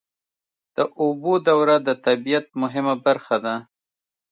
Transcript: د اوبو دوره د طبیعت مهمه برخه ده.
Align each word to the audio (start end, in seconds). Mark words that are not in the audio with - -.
د 0.75 0.77
اوبو 1.01 1.33
دوره 1.47 1.75
د 1.87 1.89
طبیعت 2.05 2.47
مهمه 2.61 2.95
برخه 3.05 3.37
ده. 3.45 3.55